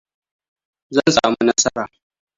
Zan 0.95 1.11
sami 1.15 1.41
nasara. 1.45 1.83